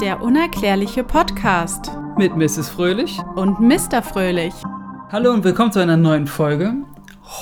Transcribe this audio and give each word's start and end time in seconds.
Der 0.00 0.22
unerklärliche 0.22 1.02
Podcast 1.02 1.90
mit 2.16 2.36
Mrs. 2.36 2.68
Fröhlich 2.68 3.18
und 3.36 3.58
Mr. 3.60 4.02
Fröhlich. 4.02 4.54
Hallo 5.10 5.32
und 5.32 5.44
willkommen 5.44 5.72
zu 5.72 5.80
einer 5.80 5.96
neuen 5.96 6.26
Folge. 6.26 6.74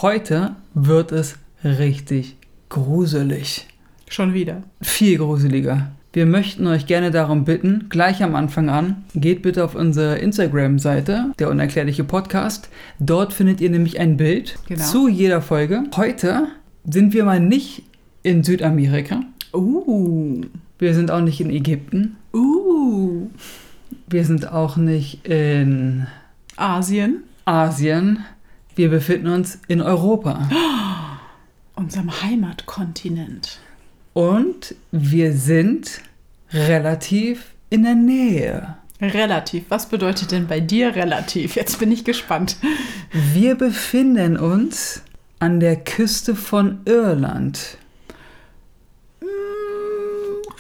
Heute 0.01 0.57
wird 0.75 1.13
es 1.13 1.37
richtig 1.65 2.37
gruselig. 2.69 3.67
Schon 4.09 4.33
wieder. 4.35 4.63
Viel 4.81 5.19
gruseliger. 5.19 5.91
Wir 6.13 6.25
möchten 6.25 6.67
euch 6.67 6.87
gerne 6.87 7.11
darum 7.11 7.45
bitten, 7.45 7.87
gleich 7.91 8.23
am 8.23 8.35
Anfang 8.35 8.71
an, 8.71 9.05
geht 9.15 9.43
bitte 9.43 9.63
auf 9.63 9.75
unsere 9.75 10.17
Instagram-Seite, 10.19 11.33
der 11.39 11.51
unerklärliche 11.51 12.05
Podcast. 12.05 12.71
Dort 12.99 13.35
findet 13.35 13.61
ihr 13.61 13.69
nämlich 13.71 14.01
ein 14.01 14.17
Bild 14.17 14.59
Genau. 14.67 14.83
zu 14.83 15.09
jeder 15.09 15.43
Folge. 15.43 15.85
Heute 15.95 16.49
sind 16.85 17.13
wir 17.13 17.25
mal 17.25 17.41
nicht 17.41 17.83
in 18.23 18.43
Südamerika. 18.45 19.21
Uh. 19.53 20.43
Wir 20.79 20.95
sind 20.95 21.11
auch 21.11 21.21
nicht 21.21 21.41
in 21.41 21.51
Ägypten. 21.51 22.17
Uh. 22.35 23.29
Wir 24.09 24.25
sind 24.25 24.53
auch 24.53 24.77
nicht 24.77 25.27
in 25.27 26.07
Asien. 26.57 27.25
Asien. 27.45 28.25
Wir 28.75 28.91
befinden 28.91 29.29
uns 29.29 29.59
in 29.69 29.81
Europa. 29.81 30.49
Unserem 31.75 32.23
Heimatkontinent. 32.23 33.59
Und 34.13 34.75
wir 34.93 35.33
sind 35.33 36.01
relativ 36.53 37.53
in 37.71 37.83
der 37.83 37.95
Nähe. 37.95 38.77
Relativ. 39.01 39.65
Was 39.69 39.89
bedeutet 39.89 40.33
denn 40.33 40.47
bei 40.47 40.61
dir 40.61 40.95
relativ? 40.95 41.55
Jetzt 41.55 41.79
bin 41.79 41.93
ich 41.93 42.05
gespannt. 42.05 42.57
Wir 43.13 43.55
befinden 43.55 44.37
uns 44.39 45.03
an 45.39 45.61
der 45.61 45.77
Küste 45.77 46.35
von 46.35 46.81
Irland. 46.87 47.79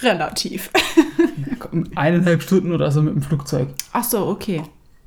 Relativ. 0.02 0.70
Ja, 0.96 1.56
komm, 1.59 1.84
Eineinhalb 1.95 2.42
Stunden 2.42 2.73
oder 2.73 2.91
so 2.91 3.02
mit 3.02 3.14
dem 3.14 3.23
Flugzeug. 3.23 3.68
Ach 3.92 4.04
so, 4.04 4.27
okay. 4.27 4.62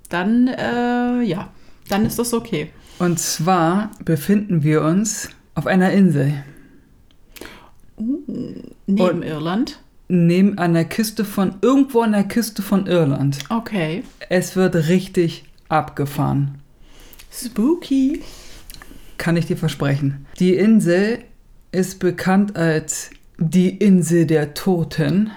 Dann, 0.09 0.47
äh, 0.47 1.21
ja. 1.21 1.49
Dann 1.89 2.05
ist 2.05 2.19
das 2.19 2.33
okay. 2.33 2.71
Und 2.99 3.19
zwar 3.19 3.91
befinden 4.05 4.63
wir 4.63 4.81
uns 4.83 5.29
auf 5.55 5.65
einer 5.67 5.91
Insel. 5.91 6.43
Neben 7.97 8.73
Und- 8.87 9.23
Irland. 9.23 9.79
Neben 10.11 10.57
an 10.57 10.73
der 10.73 10.85
Küste 10.85 11.23
von, 11.23 11.55
irgendwo 11.61 12.01
an 12.01 12.13
der 12.13 12.23
Küste 12.23 12.63
von 12.63 12.87
Irland. 12.87 13.37
Okay. 13.49 14.03
Es 14.29 14.55
wird 14.55 14.73
richtig 14.87 15.43
abgefahren. 15.67 16.55
Spooky. 17.31 18.23
Kann 19.17 19.37
ich 19.37 19.45
dir 19.45 19.57
versprechen. 19.57 20.25
Die 20.39 20.55
Insel 20.55 21.19
ist 21.71 21.99
bekannt 21.99 22.55
als 22.57 23.11
die 23.39 23.69
Insel 23.77 24.25
der 24.25 24.53
Toten. 24.53 25.31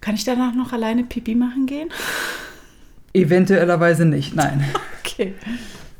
Kann 0.00 0.14
ich 0.14 0.24
danach 0.24 0.54
noch 0.54 0.72
alleine 0.72 1.04
Pipi 1.04 1.34
machen 1.34 1.66
gehen? 1.66 1.88
Eventuellerweise 3.12 4.04
nicht, 4.04 4.34
nein. 4.34 4.64
Okay. 5.08 5.34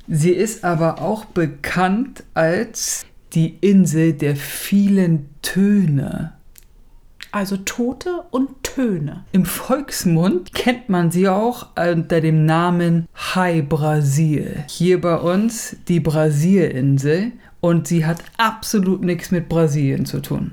Sie 0.07 0.31
ist 0.31 0.65
aber 0.65 1.01
auch 1.01 1.25
bekannt 1.25 2.23
als 2.35 3.05
die 3.33 3.57
Insel 3.61 4.13
der 4.13 4.37
vielen 4.37 5.29
Töne. 5.43 6.35
Also 7.33 7.57
Tote 7.57 8.23
und 8.31 8.63
Töne. 8.63 9.25
Im 9.33 9.45
Volksmund 9.45 10.55
kennt 10.55 10.89
man 10.89 11.11
sie 11.11 11.29
auch 11.29 11.69
unter 11.77 12.21
dem 12.21 12.45
Namen 12.45 13.09
High 13.35 13.69
Brasil. 13.69 14.63
Hier 14.69 15.01
bei 15.01 15.17
uns 15.17 15.77
die 15.89 16.01
Brasilinsel 16.01 17.33
und 17.61 17.89
sie 17.89 18.07
hat 18.07 18.23
absolut 18.37 19.03
nichts 19.03 19.31
mit 19.31 19.49
Brasilien 19.49 20.07
zu 20.07 20.21
tun. 20.21 20.53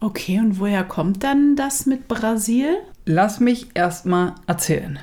Okay, 0.00 0.38
und 0.38 0.58
woher 0.58 0.84
kommt 0.84 1.22
dann 1.24 1.56
das 1.56 1.84
mit 1.86 2.08
Brasil? 2.08 2.76
Lass 3.04 3.40
mich 3.40 3.68
erstmal 3.74 4.34
erzählen. 4.46 4.98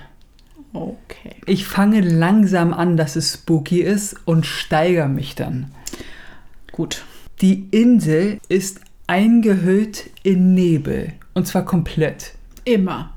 Okay. 0.74 1.36
Ich 1.46 1.68
fange 1.68 2.02
langsam 2.02 2.74
an, 2.74 2.98
dass 2.98 3.16
es 3.16 3.34
spooky 3.34 3.82
ist 3.82 4.16
und 4.26 4.46
steigere 4.46 5.08
mich 5.08 5.36
dann. 5.36 5.72
Gut. 6.72 7.06
Die 7.42 7.68
Insel 7.72 8.40
ist 8.50 8.82
eingehüllt 9.06 10.10
in 10.24 10.54
Nebel. 10.54 11.14
Und 11.34 11.48
zwar 11.48 11.64
komplett. 11.66 12.34
Immer. 12.66 13.14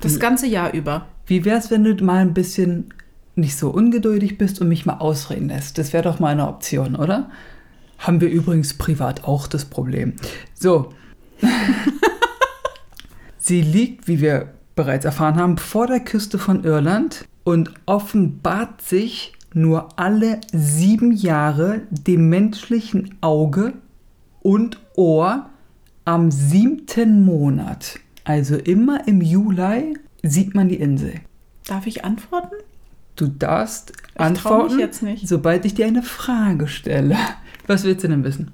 Das 0.00 0.18
ganze 0.18 0.46
Jahr 0.46 0.72
über. 0.72 1.06
Wie 1.26 1.44
wär's, 1.44 1.70
wenn 1.70 1.84
du 1.84 1.94
mal 2.04 2.20
ein 2.20 2.34
bisschen 2.34 2.92
nicht 3.36 3.56
so 3.56 3.70
ungeduldig 3.70 4.38
bist 4.38 4.60
und 4.60 4.68
mich 4.68 4.86
mal 4.86 4.98
ausreden 4.98 5.48
lässt? 5.48 5.78
Das 5.78 5.92
wäre 5.92 6.02
doch 6.02 6.20
mal 6.20 6.28
eine 6.28 6.48
Option, 6.48 6.96
oder? 6.96 7.30
Haben 7.98 8.20
wir 8.20 8.28
übrigens 8.28 8.74
privat 8.74 9.24
auch 9.24 9.46
das 9.46 9.64
Problem. 9.64 10.14
So. 10.54 10.92
Sie 13.38 13.60
liegt, 13.60 14.08
wie 14.08 14.20
wir 14.20 14.54
bereits 14.74 15.04
erfahren 15.04 15.36
haben, 15.36 15.58
vor 15.58 15.86
der 15.86 16.00
Küste 16.00 16.38
von 16.38 16.64
Irland 16.64 17.26
und 17.44 17.72
offenbart 17.86 18.80
sich 18.82 19.34
nur 19.52 19.98
alle 19.98 20.40
sieben 20.52 21.12
Jahre 21.12 21.82
dem 21.90 22.28
menschlichen 22.28 23.16
Auge 23.20 23.74
und 24.40 24.78
Ohr 24.96 25.50
am 26.04 26.30
siebten 26.30 27.24
Monat. 27.24 28.00
Also 28.24 28.56
immer 28.56 29.06
im 29.06 29.20
Juli 29.20 29.96
sieht 30.22 30.54
man 30.54 30.68
die 30.68 30.76
Insel. 30.80 31.20
Darf 31.66 31.86
ich 31.86 32.04
antworten? 32.04 32.56
Du 33.16 33.28
darfst 33.28 33.92
mich 33.92 34.20
antworten, 34.20 34.78
jetzt 34.78 35.02
nicht. 35.02 35.28
sobald 35.28 35.64
ich 35.64 35.74
dir 35.74 35.86
eine 35.86 36.02
Frage 36.02 36.66
stelle. 36.68 37.16
Was 37.66 37.84
willst 37.84 38.04
du 38.04 38.08
denn 38.08 38.24
wissen? 38.24 38.50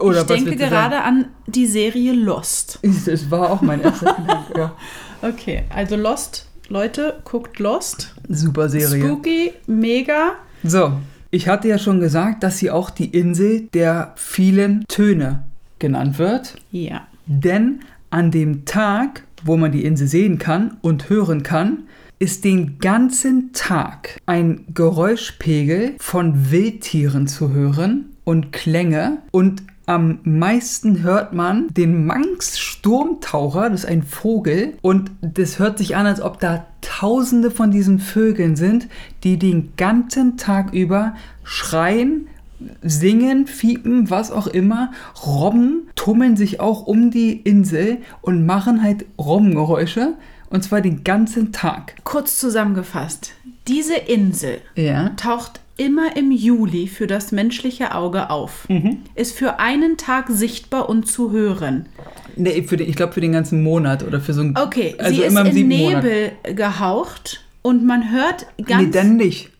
Oder 0.00 0.20
ich 0.20 0.26
denke 0.26 0.56
gerade 0.56 1.02
an 1.02 1.26
die 1.46 1.66
Serie 1.66 2.12
Lost. 2.12 2.78
Das 3.06 3.30
war 3.30 3.50
auch 3.50 3.62
mein 3.62 3.80
erster 3.80 4.14
Gedanke. 4.20 4.58
Ja. 4.58 4.76
Okay, 5.22 5.64
also 5.74 5.96
Lost. 5.96 6.48
Leute, 6.68 7.20
guckt 7.24 7.58
Lost. 7.58 8.14
Super 8.28 8.68
Serie. 8.68 9.04
Spooky, 9.04 9.52
mega. 9.66 10.32
So, 10.64 10.92
ich 11.30 11.48
hatte 11.48 11.68
ja 11.68 11.78
schon 11.78 12.00
gesagt, 12.00 12.42
dass 12.42 12.58
sie 12.58 12.70
auch 12.70 12.90
die 12.90 13.06
Insel 13.10 13.62
der 13.72 14.12
vielen 14.16 14.84
Töne 14.88 15.44
genannt 15.78 16.18
wird. 16.18 16.56
Ja. 16.72 17.06
Denn 17.26 17.80
an 18.10 18.30
dem 18.30 18.64
Tag, 18.64 19.22
wo 19.44 19.56
man 19.56 19.70
die 19.72 19.84
Insel 19.84 20.06
sehen 20.08 20.38
kann 20.38 20.76
und 20.80 21.08
hören 21.08 21.42
kann, 21.42 21.84
ist 22.18 22.44
den 22.44 22.78
ganzen 22.78 23.52
Tag 23.52 24.20
ein 24.26 24.64
Geräuschpegel 24.72 25.94
von 25.98 26.50
Wildtieren 26.50 27.26
zu 27.26 27.52
hören 27.52 28.16
und 28.24 28.52
Klänge. 28.52 29.18
Und 29.30 29.62
am 29.86 30.18
meisten 30.24 31.02
hört 31.02 31.32
man 31.32 31.68
den 31.68 32.06
Manx-Sturmtaucher, 32.06 33.70
das 33.70 33.84
ist 33.84 33.90
ein 33.90 34.02
Vogel. 34.02 34.74
Und 34.82 35.10
das 35.20 35.58
hört 35.58 35.78
sich 35.78 35.94
an, 35.94 36.06
als 36.06 36.20
ob 36.20 36.40
da 36.40 36.66
tausende 36.80 37.50
von 37.50 37.70
diesen 37.70 37.98
Vögeln 37.98 38.56
sind, 38.56 38.88
die 39.22 39.38
den 39.38 39.74
ganzen 39.76 40.36
Tag 40.36 40.72
über 40.72 41.14
schreien, 41.44 42.28
singen, 42.82 43.46
fiepen, 43.46 44.10
was 44.10 44.32
auch 44.32 44.46
immer. 44.46 44.90
Robben 45.24 45.88
tummeln 45.94 46.36
sich 46.36 46.58
auch 46.58 46.86
um 46.86 47.10
die 47.10 47.32
Insel 47.32 47.98
und 48.22 48.46
machen 48.46 48.82
halt 48.82 49.04
Robbengeräusche. 49.18 50.14
Und 50.50 50.62
zwar 50.64 50.80
den 50.80 51.04
ganzen 51.04 51.52
Tag. 51.52 51.94
Kurz 52.04 52.38
zusammengefasst. 52.38 53.32
Diese 53.68 53.94
Insel 53.94 54.58
Ja. 54.76 55.10
taucht 55.16 55.60
immer 55.76 56.16
im 56.16 56.30
Juli 56.30 56.86
für 56.86 57.06
das 57.06 57.32
menschliche 57.32 57.94
Auge 57.94 58.30
auf. 58.30 58.66
Ist 59.14 59.36
für 59.36 59.58
einen 59.58 59.96
Tag 59.98 60.26
sichtbar 60.30 60.88
und 60.88 61.06
zu 61.06 61.32
hören. 61.32 61.86
Nee, 62.36 62.62
für 62.62 62.76
den, 62.76 62.88
ich 62.88 62.96
glaube 62.96 63.12
für 63.12 63.20
den 63.20 63.32
ganzen 63.32 63.62
Monat 63.62 64.02
oder 64.02 64.20
für 64.20 64.32
so 64.34 64.40
ein. 64.42 64.54
Okay, 64.56 64.94
also 64.98 65.14
sie 65.14 65.22
ist 65.22 65.30
immer 65.30 65.40
im 65.42 65.46
in 65.48 65.52
siebten 65.54 65.78
Monat. 65.78 66.04
Nebel 66.04 66.32
gehaucht 66.54 67.44
und 67.62 67.84
man 67.84 68.10
hört 68.12 68.46
ganz. 68.64 68.84
Nee, 68.84 68.90
dann 68.90 69.16
nicht. 69.16 69.50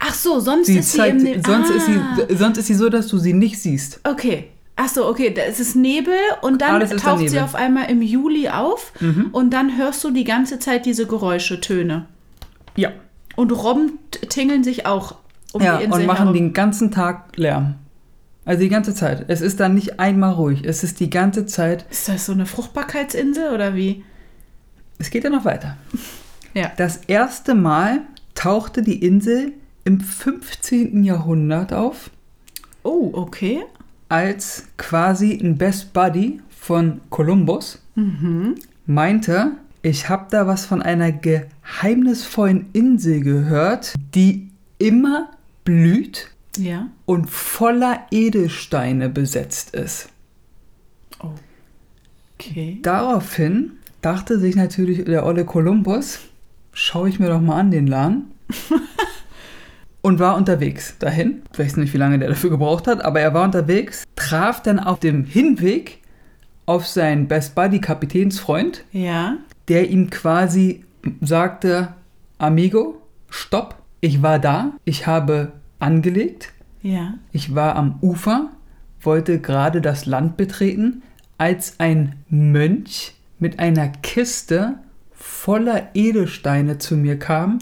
Ach 0.00 0.14
so, 0.14 0.40
sonst 0.40 0.66
Sie 0.68 0.78
ist 0.78 0.92
sie 0.92 0.98
zeigt, 0.98 1.18
im 1.18 1.22
Nebel. 1.22 1.42
sonst, 1.46 1.70
ist 1.70 1.88
Ah, 1.88 2.16
sie, 2.28 2.36
sonst 2.36 2.58
ist 2.58 2.66
sie 2.66 2.74
so, 2.74 2.88
dass 2.88 3.08
du 3.08 3.18
sie 3.18 3.32
nicht 3.34 3.58
siehst. 3.60 4.00
Okay. 4.04 4.44
Ach 4.76 4.88
so, 4.88 5.06
okay, 5.08 5.32
da 5.32 5.42
ist 5.42 5.58
es 5.58 5.74
Nebel 5.74 6.14
und 6.42 6.60
dann 6.60 6.74
Alles 6.74 6.90
taucht 7.02 7.28
sie. 7.30 7.38
Mhm. 7.38 7.42
auf 7.44 7.54
einmal 7.54 7.90
im 7.90 8.02
Juli 8.02 8.48
auf 8.50 8.92
und 9.32 9.50
dann 9.52 9.78
hörst 9.78 10.04
du 10.04 10.10
die 10.10 10.24
ganze 10.24 10.58
Zeit 10.58 10.84
diese 10.84 11.06
Geräusche, 11.06 11.60
Töne. 11.62 12.06
Ja. 12.76 12.92
Und 13.36 13.52
Robben 13.52 13.98
tingeln 14.28 14.64
sich 14.64 14.84
auch 14.86 15.16
um 15.52 15.62
ja, 15.62 15.78
die 15.78 15.84
Insel 15.84 16.00
und 16.00 16.06
machen 16.06 16.18
herum. 16.18 16.34
den 16.34 16.52
ganzen 16.52 16.90
Tag 16.90 17.36
Lärm. 17.36 17.76
Also 18.44 18.60
die 18.60 18.68
ganze 18.68 18.94
Zeit. 18.94 19.24
Es 19.28 19.40
ist 19.40 19.58
dann 19.60 19.74
nicht 19.74 19.98
einmal 19.98 20.32
ruhig. 20.34 20.62
Es 20.64 20.84
ist 20.84 21.00
die 21.00 21.10
ganze 21.10 21.46
Zeit. 21.46 21.84
Ist 21.90 22.08
das 22.08 22.26
so 22.26 22.32
eine 22.32 22.46
Fruchtbarkeitsinsel 22.46 23.52
oder 23.54 23.74
wie? 23.74 24.04
Es 24.98 25.10
geht 25.10 25.24
ja 25.24 25.30
noch 25.30 25.44
weiter. 25.44 25.76
Ja. 26.54 26.70
Das 26.76 26.98
erste 27.06 27.54
Mal 27.54 28.02
tauchte 28.34 28.82
die 28.82 29.04
Insel 29.04 29.52
im 29.84 30.00
15. 30.00 31.02
Jahrhundert 31.02 31.72
auf, 31.72 32.10
Oh, 32.82 33.10
okay. 33.14 33.62
Als 34.08 34.66
quasi 34.76 35.32
ein 35.42 35.56
Best 35.58 35.92
Buddy 35.92 36.40
von 36.50 37.00
Kolumbus 37.10 37.80
meinte, 38.86 39.52
ich 39.82 40.08
habe 40.08 40.26
da 40.30 40.46
was 40.46 40.66
von 40.66 40.82
einer 40.82 41.12
geheimnisvollen 41.12 42.66
Insel 42.72 43.20
gehört, 43.20 43.94
die 44.14 44.48
immer 44.78 45.30
blüht 45.64 46.28
Ja. 46.56 46.88
und 47.06 47.30
voller 47.30 48.06
Edelsteine 48.10 49.08
besetzt 49.08 49.74
ist. 49.74 50.08
Okay. 52.38 52.78
Daraufhin 52.82 53.72
dachte 54.02 54.38
sich 54.38 54.56
natürlich 54.56 55.04
der 55.04 55.24
Olle 55.24 55.44
Kolumbus, 55.44 56.18
schaue 56.72 57.08
ich 57.08 57.18
mir 57.18 57.28
doch 57.28 57.40
mal 57.40 57.58
an 57.58 57.70
den 57.70 57.86
Laden. 57.86 58.24
und 60.06 60.20
war 60.20 60.36
unterwegs 60.36 60.94
dahin. 61.00 61.42
Ich 61.52 61.58
weiß 61.58 61.78
nicht, 61.78 61.92
wie 61.92 61.96
lange 61.98 62.20
der 62.20 62.28
dafür 62.28 62.50
gebraucht 62.50 62.86
hat, 62.86 63.04
aber 63.04 63.18
er 63.20 63.34
war 63.34 63.42
unterwegs, 63.42 64.04
traf 64.14 64.62
dann 64.62 64.78
auf 64.78 65.00
dem 65.00 65.24
Hinweg 65.24 65.98
auf 66.64 66.86
seinen 66.86 67.26
Best 67.26 67.56
Buddy 67.56 67.80
Kapitänsfreund, 67.80 68.84
Ja. 68.92 69.38
der 69.66 69.90
ihm 69.90 70.08
quasi 70.10 70.84
sagte, 71.20 71.88
Amigo, 72.38 73.02
stopp, 73.30 73.82
ich 74.00 74.22
war 74.22 74.38
da, 74.38 74.74
ich 74.84 75.08
habe 75.08 75.50
angelegt, 75.80 76.52
Ja. 76.82 77.14
ich 77.32 77.56
war 77.56 77.74
am 77.74 77.98
Ufer, 78.00 78.50
wollte 79.00 79.40
gerade 79.40 79.80
das 79.80 80.06
Land 80.06 80.36
betreten, 80.36 81.02
als 81.36 81.80
ein 81.80 82.14
Mönch 82.28 83.14
mit 83.40 83.58
einer 83.58 83.88
Kiste 83.88 84.74
voller 85.12 85.88
Edelsteine 85.94 86.78
zu 86.78 86.96
mir 86.96 87.18
kam 87.18 87.58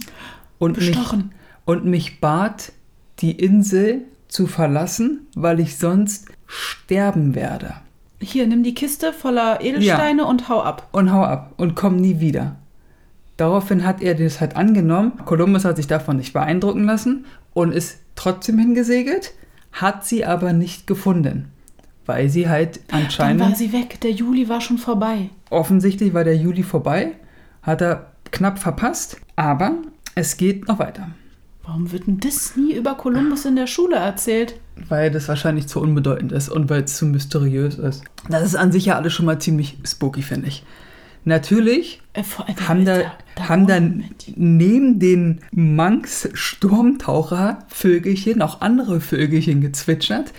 und 0.59 0.77
mich, 0.77 0.91
Bestochen. 0.91 1.31
Und 1.65 1.85
mich 1.85 2.21
bat, 2.21 2.73
die 3.21 3.33
Insel 3.33 4.03
zu 4.29 4.47
verlassen, 4.47 5.27
weil 5.35 5.61
ich 5.61 5.77
sonst 5.77 6.27
sterben 6.47 7.35
werde. 7.35 7.75
Hier, 8.21 8.47
nimm 8.47 8.63
die 8.63 8.75
Kiste 8.75 9.13
voller 9.13 9.61
Edelsteine 9.61 10.25
und 10.27 10.49
hau 10.49 10.63
ab. 10.63 10.89
Und 10.93 11.13
hau 11.13 11.23
ab 11.23 11.53
und 11.57 11.75
komm 11.75 11.97
nie 11.97 12.21
wieder. 12.21 12.57
Daraufhin 13.37 13.85
hat 13.85 14.01
er 14.03 14.15
das 14.15 14.41
halt 14.41 14.57
angenommen. 14.57 15.13
Kolumbus 15.25 15.65
hat 15.65 15.77
sich 15.77 15.87
davon 15.87 16.17
nicht 16.17 16.33
beeindrucken 16.33 16.85
lassen 16.85 17.27
und 17.53 17.73
ist 17.73 17.99
trotzdem 18.15 18.59
hingesegelt, 18.59 19.33
hat 19.73 20.07
sie 20.07 20.25
aber 20.25 20.53
nicht 20.53 20.87
gefunden. 20.87 21.51
Weil 22.07 22.29
sie 22.29 22.49
halt 22.49 22.81
Dann 22.89 22.99
war 22.99 23.05
anscheinend, 23.05 23.57
sie 23.57 23.73
weg. 23.73 24.01
Der 24.03 24.13
Juli 24.13 24.49
war 24.49 24.61
schon 24.61 24.79
vorbei. 24.79 25.31
offensichtlich 25.51 26.15
war 26.15 26.25
der 26.25 26.37
Juli 26.37 26.63
vorbei, 26.63 27.13
hat 27.63 27.81
er 27.83 28.13
knapp 28.31 28.59
verpasst, 28.59 29.17
aber 29.37 29.75
es 30.15 30.37
geht 30.37 30.69
noch 30.69 30.79
weiter. 30.79 31.09
Warum 31.67 31.93
wird 31.93 32.07
denn 32.07 32.21
das 32.21 32.57
nie 32.57 32.75
über 32.75 32.95
Kolumbus 32.95 33.47
in 33.47 33.57
der 33.57 33.67
Schule 33.67 33.97
erzählt? 33.97 34.55
Weil 34.89 35.11
das 35.11 35.29
wahrscheinlich 35.29 35.67
zu 35.67 35.81
unbedeutend 35.81 36.33
ist 36.33 36.49
und 36.51 36.69
weil 36.69 36.83
es 36.85 36.97
zu 36.97 37.07
mysteriös 37.07 37.79
ist. 37.79 38.05
Das 38.29 38.45
ist 38.45 38.55
an 38.55 38.71
sich 38.71 38.87
ja 38.87 38.97
alles 38.97 39.13
schon 39.13 39.27
mal 39.27 39.39
ziemlich 39.39 39.79
spooky, 39.85 40.23
finde 40.23 40.49
ich. 40.49 40.63
Natürlich 41.25 42.03
Äh, 42.13 42.23
haben 42.69 42.85
da, 42.85 43.13
haben 43.41 43.63
wohnen 43.63 43.67
dann 43.67 44.05
neben 44.37 44.99
den 44.99 45.41
Manx 45.53 46.29
Sturmtaucher 46.35 47.61
Vögelchen 47.69 48.43
auch 48.43 48.61
andere 48.61 49.01
Vögelchen 49.01 49.63
gezwitschert 49.63 50.33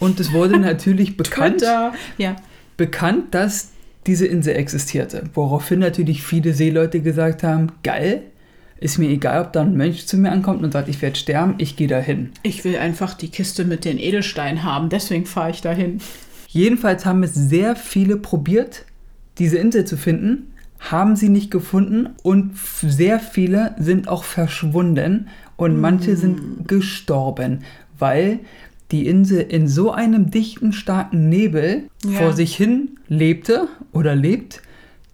und 0.00 0.18
es 0.18 0.32
wurde 0.32 0.58
natürlich 0.58 1.16
bekannt. 1.16 1.62
Ja. 1.62 2.36
bekannt, 2.76 3.32
dass 3.32 3.70
diese 4.06 4.26
Insel 4.26 4.56
existierte. 4.56 5.24
Woraufhin 5.34 5.78
natürlich 5.78 6.22
viele 6.22 6.52
Seeleute 6.52 7.00
gesagt 7.00 7.42
haben, 7.44 7.72
geil, 7.82 8.22
ist 8.80 8.98
mir 8.98 9.08
egal, 9.08 9.44
ob 9.44 9.52
da 9.52 9.62
ein 9.62 9.76
Mönch 9.76 10.06
zu 10.06 10.16
mir 10.16 10.32
ankommt 10.32 10.62
und 10.62 10.72
sagt, 10.72 10.88
ich 10.88 11.00
werde 11.00 11.16
sterben, 11.16 11.54
ich 11.58 11.76
gehe 11.76 11.88
dahin. 11.88 12.30
Ich 12.42 12.64
will 12.64 12.76
einfach 12.76 13.14
die 13.14 13.28
Kiste 13.28 13.64
mit 13.64 13.84
den 13.84 13.98
Edelsteinen 13.98 14.62
haben, 14.64 14.88
deswegen 14.88 15.26
fahre 15.26 15.50
ich 15.50 15.60
dahin. 15.62 16.00
Jedenfalls 16.48 17.04
haben 17.06 17.22
es 17.22 17.34
sehr 17.34 17.76
viele 17.76 18.16
probiert, 18.16 18.84
diese 19.38 19.58
Insel 19.58 19.84
zu 19.84 19.96
finden, 19.96 20.52
haben 20.78 21.16
sie 21.16 21.28
nicht 21.28 21.50
gefunden 21.50 22.10
und 22.22 22.52
sehr 22.56 23.18
viele 23.18 23.74
sind 23.78 24.06
auch 24.08 24.22
verschwunden 24.24 25.28
und 25.56 25.80
manche 25.80 26.16
sind 26.16 26.68
gestorben, 26.68 27.60
weil 27.98 28.40
die 28.90 29.06
Insel 29.06 29.40
in 29.40 29.66
so 29.66 29.92
einem 29.92 30.30
dichten, 30.30 30.72
starken 30.72 31.28
Nebel 31.28 31.84
Ja. 32.04 32.18
vor 32.18 32.32
sich 32.34 32.54
hin 32.54 32.98
lebte 33.08 33.66
oder 33.92 34.14
lebt, 34.14 34.60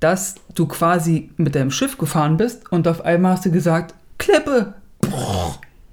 dass 0.00 0.34
du 0.54 0.66
quasi 0.66 1.30
mit 1.36 1.54
deinem 1.54 1.70
Schiff 1.70 1.98
gefahren 1.98 2.36
bist 2.36 2.70
und 2.72 2.88
auf 2.88 3.04
einmal 3.04 3.32
hast 3.32 3.46
du 3.46 3.50
gesagt, 3.50 3.94
Klippe! 4.18 4.74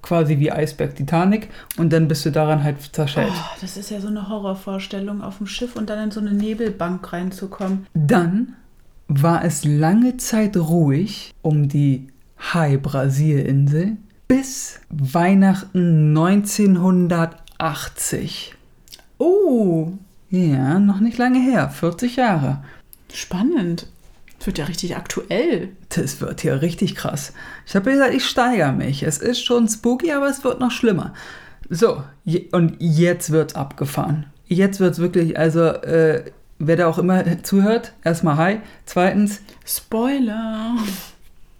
Quasi 0.01 0.39
wie 0.39 0.51
Eisberg 0.51 0.95
Titanic 0.95 1.49
und 1.77 1.91
dann 1.91 2.07
bist 2.07 2.25
du 2.25 2.31
daran 2.31 2.63
halt 2.63 2.77
zerschellt. 2.93 3.31
Oh, 3.33 3.57
das 3.59 3.75
ist 3.75 3.89
ja 3.91 3.99
so 3.99 4.07
eine 4.07 4.29
Horrorvorstellung, 4.29 5.21
auf 5.21 5.37
dem 5.37 5.47
Schiff 5.47 5.75
und 5.75 5.89
dann 5.89 6.01
in 6.05 6.11
so 6.11 6.21
eine 6.21 6.31
Nebelbank 6.33 7.11
reinzukommen. 7.11 7.87
Dann 7.93 8.53
war 9.09 9.43
es 9.43 9.65
lange 9.65 10.15
Zeit 10.17 10.55
ruhig 10.55 11.33
um 11.41 11.67
die 11.67 12.07
Hai-Brasil-Insel 12.53 13.97
bis 14.27 14.79
Weihnachten 14.89 16.15
1980. 16.17 18.53
Oh, 19.17 19.91
Ja, 20.29 20.79
noch 20.79 20.99
nicht 20.99 21.17
lange 21.17 21.39
her, 21.39 21.69
40 21.69 22.17
Jahre. 22.17 22.63
spannend. 23.11 23.87
Das 24.37 24.47
wird 24.47 24.57
ja 24.59 24.65
richtig 24.65 24.95
aktuell. 24.95 25.69
Das 25.89 26.21
wird 26.21 26.41
hier 26.41 26.61
richtig 26.61 26.95
krass. 26.95 27.33
Ich 27.65 27.75
habe 27.75 27.91
gesagt, 27.91 28.13
ich 28.13 28.25
steigere 28.25 28.71
mich. 28.71 29.03
Es 29.03 29.17
ist 29.17 29.43
schon 29.43 29.67
spooky, 29.67 30.11
aber 30.11 30.29
es 30.29 30.43
wird 30.43 30.59
noch 30.59 30.71
schlimmer. 30.71 31.13
So, 31.69 32.03
je, 32.23 32.47
und 32.51 32.75
jetzt 32.79 33.31
wird's 33.31 33.55
abgefahren. 33.55 34.27
Jetzt 34.47 34.79
wird's 34.79 34.99
wirklich, 34.99 35.37
also, 35.37 35.61
äh, 35.61 36.23
wer 36.59 36.75
da 36.75 36.87
auch 36.87 36.97
immer 36.97 37.43
zuhört, 37.43 37.93
erstmal 38.03 38.37
hi. 38.37 38.57
Zweitens, 38.85 39.41
Spoiler. 39.65 40.77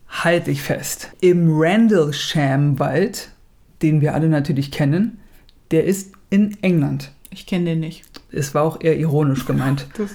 halt 0.07 0.47
dich 0.47 0.61
fest. 0.61 1.09
Im 1.19 1.49
Randlesham-Wald, 1.51 3.29
den 3.81 4.01
wir 4.01 4.13
alle 4.13 4.29
natürlich 4.29 4.71
kennen, 4.71 5.19
der 5.71 5.83
ist 5.83 6.13
in 6.29 6.57
England. 6.61 7.11
Ich 7.31 7.45
kenne 7.45 7.65
den 7.65 7.81
nicht. 7.81 8.05
Es 8.31 8.53
war 8.55 8.63
auch 8.63 8.81
eher 8.81 8.97
ironisch 8.97 9.45
gemeint. 9.45 9.87
Das 9.97 10.11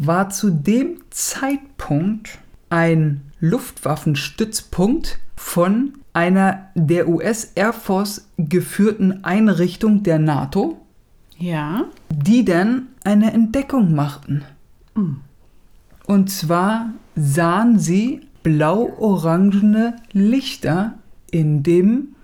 War 0.00 0.30
zu 0.30 0.50
dem 0.50 1.02
Zeitpunkt 1.10 2.38
ein 2.70 3.20
Luftwaffenstützpunkt 3.40 5.18
von 5.36 5.92
einer 6.12 6.70
der 6.74 7.08
US 7.08 7.52
Air 7.54 7.72
Force 7.72 8.28
geführten 8.38 9.24
Einrichtung 9.24 10.02
der 10.02 10.18
NATO, 10.18 10.80
ja. 11.38 11.84
die 12.08 12.44
dann 12.44 12.88
eine 13.04 13.32
Entdeckung 13.32 13.94
machten. 13.94 14.42
Und 16.06 16.30
zwar 16.30 16.90
sahen 17.14 17.78
sie 17.78 18.22
blau-orangene 18.42 19.96
Lichter 20.12 20.94
in 21.30 21.62
dem 21.62 22.16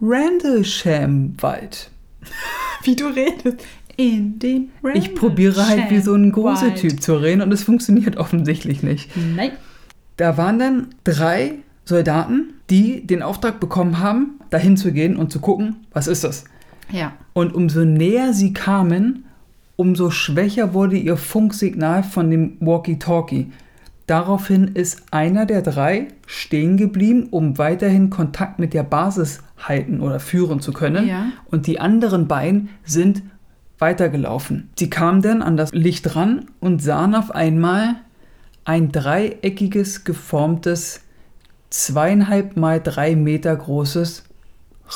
Randlesham-Wald. 0.00 1.90
Wie 2.82 2.96
du 2.96 3.06
redest. 3.06 3.64
In 4.00 4.38
dem 4.38 4.68
Ich 4.94 5.14
probiere 5.14 5.68
halt 5.68 5.90
wie 5.90 6.00
so 6.00 6.14
ein 6.14 6.24
Wald. 6.24 6.34
Gruseltyp 6.34 7.02
zu 7.02 7.16
reden 7.16 7.42
und 7.42 7.52
es 7.52 7.62
funktioniert 7.62 8.16
offensichtlich 8.16 8.82
nicht. 8.82 9.10
Nein. 9.36 9.50
Da 10.16 10.38
waren 10.38 10.58
dann 10.58 10.86
drei 11.04 11.56
Soldaten, 11.84 12.54
die 12.70 13.06
den 13.06 13.22
Auftrag 13.22 13.60
bekommen 13.60 13.98
haben, 13.98 14.40
dahin 14.48 14.78
zu 14.78 14.92
gehen 14.92 15.16
und 15.16 15.30
zu 15.30 15.40
gucken, 15.40 15.76
was 15.92 16.06
ist 16.06 16.24
das? 16.24 16.44
Ja. 16.90 17.12
Und 17.34 17.54
umso 17.54 17.84
näher 17.84 18.32
sie 18.32 18.54
kamen, 18.54 19.24
umso 19.76 20.10
schwächer 20.10 20.72
wurde 20.72 20.96
ihr 20.96 21.18
Funksignal 21.18 22.02
von 22.02 22.30
dem 22.30 22.56
Walkie-Talkie. 22.60 23.52
Daraufhin 24.06 24.68
ist 24.68 25.02
einer 25.10 25.46
der 25.46 25.62
drei 25.62 26.08
stehen 26.26 26.76
geblieben, 26.76 27.28
um 27.30 27.58
weiterhin 27.58 28.08
Kontakt 28.08 28.58
mit 28.58 28.72
der 28.72 28.82
Basis 28.82 29.42
halten 29.58 30.00
oder 30.00 30.20
führen 30.20 30.60
zu 30.60 30.72
können. 30.72 31.06
Ja. 31.06 31.26
Und 31.50 31.66
die 31.66 31.80
anderen 31.80 32.28
beiden 32.28 32.70
sind 32.82 33.22
weitergelaufen. 33.80 34.70
Sie 34.78 34.90
kamen 34.90 35.22
dann 35.22 35.42
an 35.42 35.56
das 35.56 35.72
Licht 35.72 36.14
ran 36.14 36.46
und 36.60 36.82
sahen 36.82 37.14
auf 37.14 37.30
einmal 37.30 37.96
ein 38.64 38.92
dreieckiges, 38.92 40.04
geformtes, 40.04 41.00
zweieinhalb 41.70 42.56
mal 42.56 42.80
drei 42.80 43.16
Meter 43.16 43.56
großes 43.56 44.24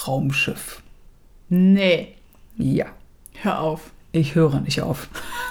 Raumschiff. 0.07 0.83
Nee. 1.49 2.15
Ja. 2.57 2.87
Hör 3.35 3.61
auf. 3.61 3.91
Ich 4.13 4.35
höre 4.35 4.61
nicht 4.61 4.81
auf. 4.83 5.09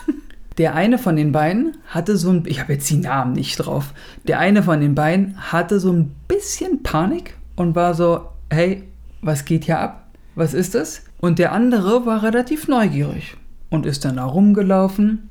Der 0.57 0.75
eine 0.75 0.99
von 0.99 1.15
den 1.15 1.31
beiden 1.31 1.77
hatte 1.87 2.15
so 2.15 2.29
ein, 2.29 2.43
ich 2.45 2.59
habe 2.59 2.73
jetzt 2.73 2.89
die 2.89 2.97
Namen 2.97 3.33
nicht 3.33 3.57
drauf. 3.57 3.93
Der 4.27 4.39
eine 4.39 4.61
von 4.61 4.79
den 4.79 4.93
beiden 4.93 5.51
hatte 5.51 5.79
so 5.79 5.91
ein 5.91 6.13
bisschen 6.27 6.83
Panik 6.83 7.35
und 7.55 7.75
war 7.75 7.95
so, 7.95 8.27
hey, 8.51 8.83
was 9.21 9.45
geht 9.45 9.65
hier 9.65 9.79
ab? 9.79 10.02
Was 10.35 10.53
ist 10.53 10.75
das? 10.75 11.03
Und 11.19 11.39
der 11.39 11.51
andere 11.51 12.05
war 12.05 12.23
relativ 12.23 12.67
neugierig 12.67 13.35
und 13.69 13.85
ist 13.85 14.05
dann 14.05 14.17
da 14.17 14.25
rumgelaufen 14.25 15.29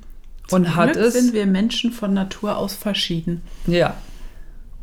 und 0.50 0.76
hat 0.76 0.92
Glück 0.92 1.04
es, 1.06 1.14
sind 1.14 1.32
wir 1.32 1.46
Menschen 1.46 1.92
von 1.92 2.12
Natur 2.14 2.56
aus 2.56 2.74
verschieden. 2.74 3.42
ja, 3.66 3.94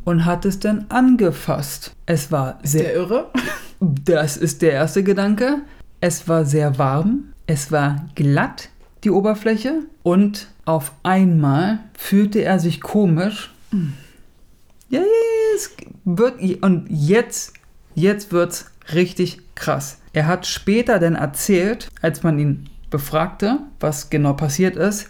und 0.04 0.24
hat 0.24 0.46
es 0.46 0.58
dann 0.58 0.86
angefasst. 0.88 1.94
Es 2.06 2.32
war 2.32 2.58
sehr 2.62 2.82
Der 2.84 2.94
irre? 2.94 3.30
Das 3.80 4.36
ist 4.36 4.60
der 4.62 4.72
erste 4.72 5.02
Gedanke. 5.02 5.58
Es 6.00 6.26
war 6.28 6.44
sehr 6.44 6.78
warm, 6.78 7.32
es 7.46 7.70
war 7.70 8.08
glatt, 8.14 8.70
die 9.04 9.10
Oberfläche, 9.10 9.80
und 10.02 10.48
auf 10.64 10.92
einmal 11.02 11.78
fühlte 11.96 12.40
er 12.42 12.58
sich 12.58 12.80
komisch. 12.80 13.52
Ja, 13.72 14.98
ja, 14.98 15.00
ja, 15.00 15.06
es 15.54 15.70
wird, 16.04 16.40
und 16.62 16.86
jetzt, 16.88 17.54
jetzt 17.94 18.32
wird's 18.32 18.70
richtig 18.94 19.40
krass. 19.54 19.98
Er 20.12 20.26
hat 20.26 20.46
später 20.46 20.98
dann 20.98 21.14
erzählt, 21.14 21.88
als 22.02 22.22
man 22.22 22.38
ihn 22.38 22.68
befragte, 22.90 23.58
was 23.78 24.10
genau 24.10 24.32
passiert 24.32 24.76
ist, 24.76 25.08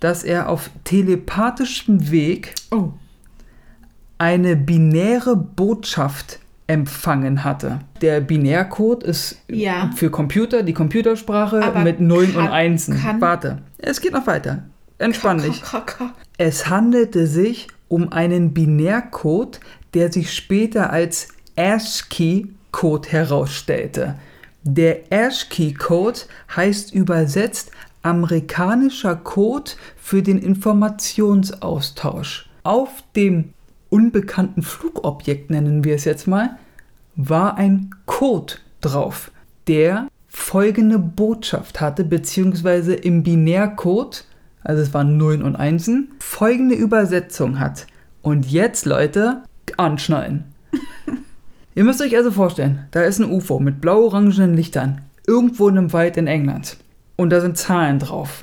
dass 0.00 0.22
er 0.24 0.48
auf 0.48 0.70
telepathischem 0.84 2.10
Weg 2.10 2.54
Oh. 2.70 2.90
eine 4.18 4.56
binäre 4.56 5.36
Botschaft 5.36 6.38
empfangen 6.66 7.44
hatte. 7.44 7.80
Der 8.02 8.20
Binärcode 8.20 9.02
ist 9.02 9.38
Ja. 9.50 9.90
für 9.96 10.10
Computer, 10.10 10.62
die 10.62 10.74
Computersprache 10.74 11.62
Aber 11.62 11.80
mit 11.80 12.00
Nullen 12.00 12.36
und 12.36 12.48
Einsen. 12.48 13.02
Warte, 13.20 13.62
es 13.78 14.00
geht 14.00 14.12
noch 14.12 14.26
weiter. 14.26 14.64
Entspann 14.98 15.38
dich. 15.40 15.62
Es 16.36 16.68
handelte 16.68 17.26
sich 17.26 17.68
um 17.88 18.12
einen 18.12 18.52
Binärcode, 18.52 19.60
der 19.94 20.12
sich 20.12 20.34
später 20.34 20.90
als 20.90 21.28
ASCII-Code 22.68 23.08
herausstellte. 23.08 24.14
Der 24.62 25.00
ASCII-Code 25.10 26.20
heißt 26.54 26.94
übersetzt 26.94 27.70
amerikanischer 28.02 29.16
Code 29.16 29.72
für 29.96 30.22
den 30.22 30.38
Informationsaustausch. 30.38 32.48
Auf 32.62 33.02
dem 33.16 33.52
unbekannten 33.90 34.62
Flugobjekt, 34.62 35.50
nennen 35.50 35.84
wir 35.84 35.94
es 35.94 36.04
jetzt 36.04 36.26
mal, 36.26 36.58
war 37.16 37.56
ein 37.56 37.94
Code 38.06 38.54
drauf, 38.80 39.30
der 39.66 40.08
folgende 40.28 40.98
Botschaft 40.98 41.80
hatte, 41.80 42.04
beziehungsweise 42.04 42.94
im 42.94 43.22
Binärcode, 43.22 44.24
also 44.62 44.82
es 44.82 44.94
waren 44.94 45.16
Nullen 45.16 45.42
und 45.42 45.56
Einsen, 45.56 46.12
folgende 46.20 46.74
Übersetzung 46.74 47.58
hat. 47.58 47.86
Und 48.22 48.50
jetzt, 48.50 48.84
Leute, 48.84 49.42
anschnallen. 49.76 50.44
Ihr 51.78 51.84
müsst 51.84 52.02
euch 52.02 52.16
also 52.16 52.32
vorstellen, 52.32 52.88
da 52.90 53.04
ist 53.04 53.20
ein 53.20 53.30
UFO 53.30 53.60
mit 53.60 53.80
blau-orangenen 53.80 54.52
Lichtern, 54.52 55.02
irgendwo 55.28 55.68
in 55.68 55.78
einem 55.78 55.92
Wald 55.92 56.16
in 56.16 56.26
England. 56.26 56.76
Und 57.14 57.30
da 57.30 57.40
sind 57.40 57.56
Zahlen 57.56 58.00
drauf. 58.00 58.42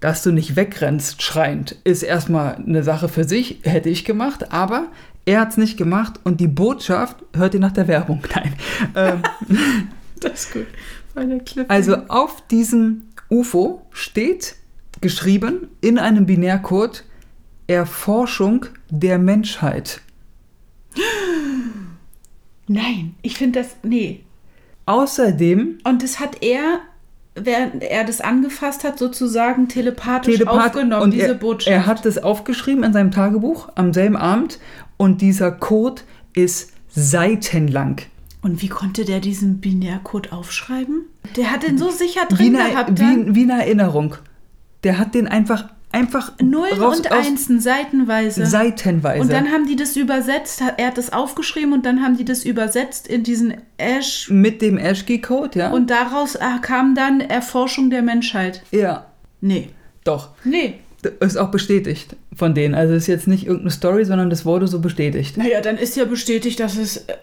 Dass 0.00 0.24
du 0.24 0.32
nicht 0.32 0.56
wegrennst 0.56 1.22
schreiend, 1.22 1.76
ist 1.84 2.02
erstmal 2.02 2.56
eine 2.56 2.82
Sache 2.82 3.08
für 3.08 3.22
sich, 3.22 3.60
hätte 3.62 3.88
ich 3.88 4.04
gemacht, 4.04 4.50
aber 4.50 4.88
er 5.26 5.42
hat 5.42 5.50
es 5.50 5.58
nicht 5.58 5.76
gemacht 5.76 6.18
und 6.24 6.40
die 6.40 6.48
Botschaft 6.48 7.18
hört 7.36 7.54
ihr 7.54 7.60
nach 7.60 7.70
der 7.70 7.86
Werbung. 7.86 8.20
Nein. 8.34 8.52
Ähm, 8.96 9.22
Das 10.18 10.32
ist 10.32 10.52
gut. 10.52 10.66
Also 11.68 11.94
auf 12.08 12.44
diesem 12.48 13.04
UFO 13.30 13.86
steht 13.92 14.56
geschrieben 15.00 15.68
in 15.80 16.00
einem 16.00 16.26
Binärcode 16.26 17.04
Erforschung 17.68 18.66
der 18.90 19.20
Menschheit. 19.20 20.00
Nein, 22.72 23.14
ich 23.22 23.36
finde 23.36 23.60
das. 23.60 23.76
Nee. 23.82 24.20
Außerdem 24.86 25.78
Und 25.84 26.02
das 26.02 26.18
hat 26.20 26.42
er, 26.42 26.80
während 27.34 27.82
er 27.82 28.04
das 28.04 28.20
angefasst 28.20 28.84
hat, 28.84 28.98
sozusagen 28.98 29.68
telepathisch 29.68 30.36
Telepath 30.38 30.66
aufgenommen, 30.68 31.02
und 31.02 31.10
diese 31.12 31.28
er, 31.28 31.34
Botschaft. 31.34 31.70
er 31.70 31.86
hat 31.86 32.04
es 32.06 32.18
aufgeschrieben 32.18 32.82
in 32.84 32.92
seinem 32.92 33.10
Tagebuch 33.10 33.68
am 33.74 33.92
selben 33.92 34.16
Abend 34.16 34.58
und 34.96 35.20
dieser 35.20 35.50
Code 35.52 36.02
ist 36.34 36.72
seitenlang. 36.88 38.02
Und 38.42 38.60
wie 38.60 38.68
konnte 38.68 39.04
der 39.04 39.20
diesen 39.20 39.60
Binärcode 39.60 40.32
aufschreiben? 40.32 41.04
Der 41.36 41.52
hat 41.52 41.62
den 41.62 41.78
so 41.78 41.90
sicher 41.90 42.22
Wie 42.30 42.34
drin 42.34 42.56
eine, 42.56 42.70
gehabt. 42.70 42.90
wie, 42.90 42.94
Dann. 43.02 43.34
wie 43.36 43.42
eine 43.44 43.62
Erinnerung. 43.64 44.16
Der 44.82 44.98
hat 44.98 45.14
den 45.14 45.28
einfach, 45.28 45.68
einfach 45.92 46.32
Nullen 46.40 46.80
raus- 46.80 46.98
und 46.98 47.12
Einsen, 47.12 47.60
seitenweise. 47.60 48.46
seitenweise. 48.46 49.20
Und 49.22 49.32
dann 49.32 49.50
haben 49.52 49.66
die 49.66 49.76
das 49.76 49.96
übersetzt, 49.96 50.62
er 50.76 50.86
hat 50.88 50.98
das 50.98 51.12
aufgeschrieben 51.12 51.72
und 51.72 51.84
dann 51.86 52.02
haben 52.02 52.16
die 52.16 52.24
das 52.24 52.44
übersetzt 52.44 53.06
in 53.06 53.22
diesen 53.22 53.54
Ash. 53.78 54.28
mit 54.30 54.62
dem 54.62 54.78
ASCII-Code, 54.78 55.58
ja? 55.58 55.70
Und 55.70 55.90
daraus 55.90 56.34
äh, 56.36 56.40
kam 56.62 56.94
dann 56.94 57.20
Erforschung 57.20 57.90
der 57.90 58.02
Menschheit. 58.02 58.62
ja, 58.70 59.06
Nee. 59.40 59.68
doch. 60.04 60.30
Nee. 60.44 60.74
Ist 61.18 61.36
auch 61.36 61.50
bestätigt 61.50 62.14
von 62.36 62.54
denen. 62.54 62.74
Also 62.76 62.94
ist 62.94 63.08
jetzt 63.08 63.26
nicht 63.26 63.44
irgendeine 63.44 63.72
Story, 63.72 64.04
sondern 64.04 64.30
das 64.30 64.44
wurde 64.44 64.68
so 64.68 64.78
bestätigt. 64.80 65.36
Naja, 65.36 65.60
dann 65.60 65.76
ist 65.76 65.96
ja 65.96 66.04
bestätigt, 66.04 66.60
dass 66.60 66.76
es. 66.78 66.98
Äh, 67.08 67.14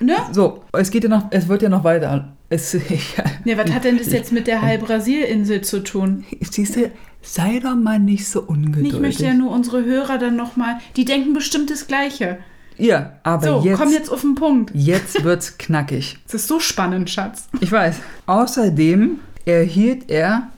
ne? 0.00 0.16
So, 0.32 0.62
es 0.72 0.90
geht 0.90 1.02
ja 1.04 1.08
noch, 1.08 1.24
es 1.30 1.48
wird 1.48 1.62
ja 1.62 1.70
noch 1.70 1.82
weiter. 1.82 2.36
Es, 2.50 2.72
ja, 3.16 3.24
Ne, 3.46 3.56
was 3.56 3.72
hat 3.72 3.84
denn 3.84 3.96
das 3.96 4.12
jetzt 4.12 4.32
mit 4.32 4.46
der 4.46 4.60
Halb-Brasil-Insel 4.60 5.62
zu 5.62 5.82
tun? 5.82 6.24
siehst 6.42 6.76
du, 6.76 6.90
sei 7.26 7.60
doch 7.60 7.74
mal 7.76 7.98
nicht 7.98 8.28
so 8.28 8.40
ungeduldig. 8.42 8.94
Ich 8.94 9.00
möchte 9.00 9.24
ja 9.24 9.34
nur 9.34 9.50
unsere 9.50 9.84
Hörer 9.84 10.18
dann 10.18 10.36
nochmal. 10.36 10.78
Die 10.96 11.04
denken 11.04 11.32
bestimmt 11.34 11.70
das 11.70 11.86
Gleiche. 11.86 12.38
Ja, 12.78 13.12
aber 13.22 13.46
So, 13.46 13.64
jetzt, 13.64 13.78
komm 13.78 13.90
jetzt 13.90 14.10
auf 14.10 14.20
den 14.20 14.34
Punkt. 14.34 14.70
jetzt 14.74 15.24
wird's 15.24 15.56
knackig. 15.58 16.18
Es 16.26 16.34
ist 16.34 16.46
so 16.48 16.60
spannend, 16.60 17.08
Schatz. 17.10 17.48
Ich 17.60 17.72
weiß. 17.72 17.96
Außerdem 18.26 19.18
erhielt 19.46 20.10
er 20.10 20.48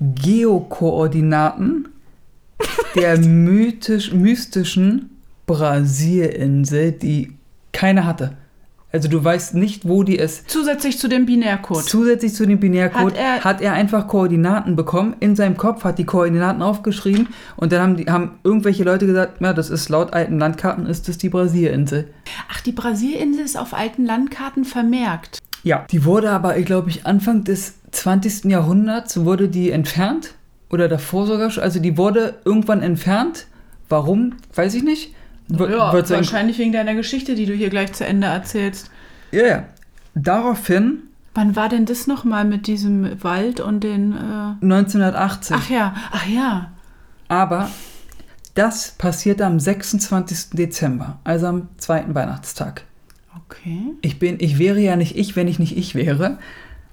Geokoordinaten 0.00 1.88
der 2.94 3.18
mythisch, 3.20 4.12
mystischen 4.12 5.10
Brasilinsel, 5.46 6.92
die 6.92 7.32
keiner 7.72 8.04
hatte. 8.06 8.36
Also 8.94 9.08
du 9.08 9.24
weißt 9.24 9.54
nicht, 9.56 9.88
wo 9.88 10.04
die 10.04 10.14
ist. 10.14 10.48
Zusätzlich 10.48 11.00
zu 11.00 11.08
dem 11.08 11.26
Binärcode. 11.26 11.82
Zusätzlich 11.82 12.32
zu 12.32 12.46
dem 12.46 12.60
Binärcode 12.60 13.18
Hat 13.18 13.44
hat 13.44 13.60
er- 13.60 13.70
er, 13.70 13.72
einfach 13.72 14.06
Koordinaten 14.06 14.76
bekommen. 14.76 15.16
In 15.18 15.34
seinem 15.34 15.56
Kopf 15.56 15.82
hat 15.82 15.98
die 15.98 16.04
Koordinaten 16.04 16.62
aufgeschrieben 16.62 17.26
und 17.56 17.72
dann 17.72 17.80
haben, 17.82 17.96
die, 17.96 18.06
haben 18.08 18.38
irgendwelche 18.44 18.84
Leute 18.84 19.06
gesagt, 19.08 19.40
ja, 19.40 19.52
das 19.52 19.68
ist 19.68 19.88
laut 19.88 20.12
alten 20.12 20.38
Landkarten, 20.38 20.86
ist 20.86 21.08
das 21.08 21.18
die 21.18 21.28
Brasilinsel. 21.28 22.06
Ach, 22.48 22.60
die 22.60 22.70
Brasilinsel 22.70 23.44
ist 23.44 23.58
auf 23.58 23.74
alten 23.74 24.06
Landkarten 24.06 24.64
vermerkt. 24.64 25.40
Ja. 25.64 25.84
Die 25.90 26.04
wurde 26.04 26.30
aber, 26.30 26.56
ich 26.56 26.64
glaube 26.64 26.88
ich, 26.88 27.04
Anfang 27.04 27.42
des 27.42 27.74
20. 27.90 28.44
Jahrhunderts 28.44 29.24
wurde 29.24 29.48
die 29.48 29.72
entfernt. 29.72 30.34
Oder 30.70 30.86
davor 30.86 31.26
sogar 31.26 31.50
schon. 31.50 31.64
Also 31.64 31.80
die 31.80 31.98
wurde 31.98 32.34
irgendwann 32.44 32.80
entfernt. 32.80 33.46
Warum? 33.88 34.34
Weiß 34.54 34.72
ich 34.74 34.84
nicht. 34.84 35.16
W 35.48 35.70
Ja, 35.70 35.92
wahrscheinlich 35.92 36.58
wegen 36.58 36.72
deiner 36.72 36.94
Geschichte, 36.94 37.34
die 37.34 37.46
du 37.46 37.52
hier 37.54 37.70
gleich 37.70 37.92
zu 37.92 38.04
Ende 38.06 38.26
erzählst. 38.28 38.90
ja, 39.32 39.46
ja. 39.46 39.64
Daraufhin, 40.16 41.02
Wann 41.34 41.56
war 41.56 41.68
denn 41.68 41.84
das 41.86 42.06
nochmal 42.06 42.44
mit 42.44 42.68
diesem 42.68 43.22
Wald 43.24 43.58
und 43.58 43.82
den. 43.82 44.12
Äh 44.12 44.64
1980. 44.64 45.56
ach 45.58 45.68
ja, 45.70 45.94
ach 46.12 46.26
ja. 46.28 46.70
Aber 47.26 47.68
das 48.54 48.92
passierte 48.92 49.44
am 49.44 49.58
26. 49.58 50.50
Dezember, 50.50 51.18
also 51.24 51.46
am 51.48 51.68
zweiten 51.78 52.14
Weihnachtstag. 52.14 52.84
Okay. 53.46 53.80
Ich, 54.02 54.20
bin, 54.20 54.36
ich 54.38 54.60
wäre 54.60 54.78
ja 54.78 54.94
nicht 54.94 55.16
ich, 55.16 55.34
wenn 55.34 55.48
ich 55.48 55.58
nicht 55.58 55.76
ich 55.76 55.96
wäre. 55.96 56.38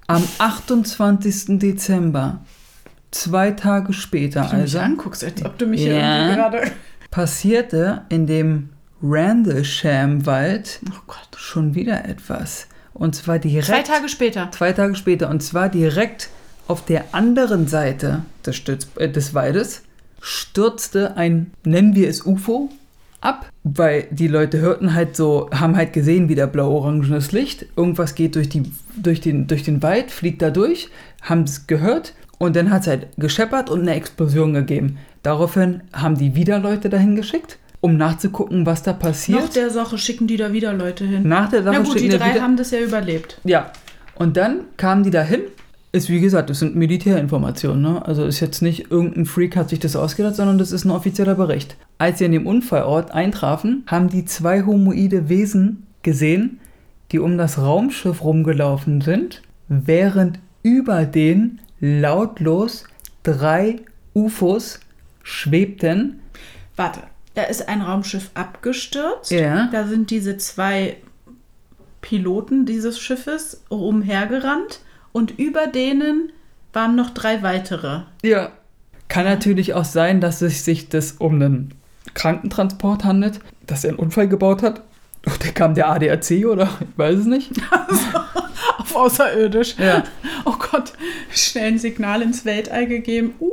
Am 0.07 0.23
28. 0.39 1.59
Dezember, 1.59 2.41
zwei 3.11 3.51
Tage 3.51 3.93
später, 3.93 4.41
Wie 4.45 4.47
du 4.49 4.53
mich 4.55 4.61
also, 4.63 4.79
anguckst, 4.79 5.23
als 5.23 5.45
ob 5.45 5.57
du 5.59 5.67
mich 5.67 5.81
hier 5.81 5.93
Ja. 5.97 6.17
irgendwie 6.17 6.35
gerade. 6.35 6.71
Passierte 7.11 8.01
in 8.09 8.25
dem 8.25 8.69
Randlesham-Wald 9.03 10.79
Oh 10.89 11.13
schon 11.35 11.75
wieder 11.75 12.05
etwas. 12.05 12.67
Und 12.93 13.15
zwar 13.15 13.39
direkt. 13.39 13.67
Zwei 13.67 13.83
Tage 13.83 14.09
später. 14.09 14.51
zwei 14.51 14.73
Tage 14.73 14.95
später. 14.95 15.29
Und 15.29 15.41
zwar 15.41 15.69
direkt 15.69 16.29
auf 16.67 16.85
der 16.85 17.13
anderen 17.13 17.67
Seite 17.67 18.23
des, 18.45 18.55
Stütz, 18.55 18.87
äh, 18.95 19.09
des 19.09 19.33
Waldes 19.33 19.83
stürzte 20.21 21.17
ein, 21.17 21.51
nennen 21.63 21.95
wir 21.95 22.07
es 22.07 22.25
UFO, 22.25 22.69
ab. 23.21 23.49
Weil 23.63 24.07
die 24.11 24.27
Leute 24.27 24.59
hörten 24.59 24.93
halt 24.93 25.15
so, 25.15 25.49
haben 25.51 25.75
halt 25.75 25.93
gesehen, 25.93 26.29
wie 26.29 26.35
der 26.35 26.47
blau-orangenes 26.47 27.31
Licht. 27.31 27.65
Irgendwas 27.75 28.15
geht 28.15 28.35
durch, 28.35 28.49
die, 28.49 28.71
durch, 28.95 29.21
den, 29.21 29.47
durch 29.47 29.63
den 29.63 29.81
Wald, 29.83 30.11
fliegt 30.11 30.41
da 30.41 30.49
durch, 30.49 30.89
haben 31.21 31.43
es 31.43 31.67
gehört. 31.67 32.13
Und 32.37 32.55
dann 32.55 32.71
hat 32.71 32.81
es 32.81 32.87
halt 32.87 33.07
gescheppert 33.17 33.69
und 33.69 33.81
eine 33.81 33.93
Explosion 33.93 34.53
gegeben. 34.53 34.97
Daraufhin 35.23 35.81
haben 35.93 36.17
die 36.17 36.35
wieder 36.35 36.59
Leute 36.59 36.89
dahin 36.89 37.15
geschickt, 37.15 37.57
um 37.79 37.97
nachzugucken, 37.97 38.65
was 38.65 38.83
da 38.83 38.93
passiert. 38.93 39.39
Nach 39.39 39.49
der 39.49 39.69
Sache 39.69 39.97
schicken 39.97 40.27
die 40.27 40.37
da 40.37 40.51
wieder 40.53 40.73
Leute 40.73 41.05
hin. 41.05 41.27
Nach 41.27 41.49
der 41.49 41.63
Sache 41.63 41.75
Na 41.77 41.83
gut, 41.83 41.95
die 41.95 41.99
schicken 41.99 42.11
wir 42.13 42.19
drei 42.19 42.31
wieder- 42.33 42.41
haben 42.41 42.57
das 42.57 42.71
ja 42.71 42.79
überlebt. 42.79 43.39
Ja. 43.43 43.71
Und 44.15 44.37
dann 44.37 44.61
kamen 44.77 45.03
die 45.03 45.09
dahin. 45.11 45.41
Ist 45.93 46.09
wie 46.09 46.21
gesagt, 46.21 46.49
das 46.49 46.59
sind 46.59 46.75
Militärinformationen. 46.75 47.81
Ne? 47.81 48.05
Also 48.05 48.23
ist 48.23 48.39
jetzt 48.39 48.61
nicht 48.61 48.91
irgendein 48.91 49.25
Freak 49.25 49.57
hat 49.57 49.69
sich 49.69 49.79
das 49.79 49.97
ausgedacht, 49.97 50.35
sondern 50.35 50.57
das 50.57 50.71
ist 50.71 50.85
ein 50.85 50.91
offizieller 50.91 51.35
Bericht. 51.35 51.75
Als 51.97 52.19
sie 52.19 52.25
an 52.25 52.31
dem 52.31 52.47
Unfallort 52.47 53.11
eintrafen, 53.11 53.83
haben 53.87 54.07
die 54.09 54.23
zwei 54.23 54.63
homoide 54.65 55.27
Wesen 55.27 55.85
gesehen, 56.01 56.59
die 57.11 57.19
um 57.19 57.37
das 57.37 57.57
Raumschiff 57.57 58.23
rumgelaufen 58.23 59.01
sind, 59.01 59.41
während 59.67 60.39
über 60.63 61.03
denen 61.05 61.59
lautlos 61.81 62.85
drei 63.23 63.77
UFOs 64.13 64.79
schwebten. 65.23 66.19
Warte, 66.75 67.01
da 67.33 67.43
ist 67.43 67.67
ein 67.67 67.81
Raumschiff 67.81 68.31
abgestürzt. 68.33 69.31
Ja. 69.31 69.69
Da 69.71 69.87
sind 69.87 70.09
diese 70.09 70.37
zwei 70.37 70.97
Piloten 72.01 72.65
dieses 72.65 72.99
Schiffes 72.99 73.63
umhergerannt 73.69 74.79
und 75.11 75.37
über 75.39 75.67
denen 75.67 76.31
waren 76.73 76.95
noch 76.95 77.11
drei 77.11 77.43
weitere. 77.43 78.01
Ja. 78.23 78.51
Kann 79.07 79.25
natürlich 79.25 79.73
auch 79.73 79.83
sein, 79.83 80.21
dass 80.21 80.41
es 80.41 80.63
sich 80.63 80.87
das 80.87 81.13
um 81.13 81.35
einen 81.35 81.73
Krankentransport 82.13 83.03
handelt, 83.03 83.41
dass 83.67 83.83
er 83.83 83.89
einen 83.89 83.99
Unfall 83.99 84.29
gebaut 84.29 84.63
hat. 84.63 84.81
Und 85.25 85.43
der 85.43 85.51
kam 85.51 85.75
der 85.75 85.89
ADAC 85.89 86.45
oder 86.45 86.69
ich 86.79 86.97
weiß 86.97 87.19
es 87.19 87.25
nicht. 87.25 87.51
Auf 88.79 88.95
außerirdisch. 88.95 89.75
Ja. 89.77 90.03
Oh 90.45 90.55
Gott, 90.57 90.93
schnell 91.29 91.73
ein 91.73 91.77
Signal 91.77 92.21
ins 92.21 92.45
Weltall 92.45 92.87
gegeben. 92.87 93.35
Uh. 93.39 93.51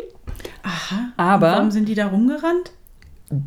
Aha. 0.68 1.12
Aber- 1.16 1.52
warum 1.52 1.70
sind 1.70 1.88
die 1.88 1.94
da 1.94 2.06
rumgerannt? 2.08 2.72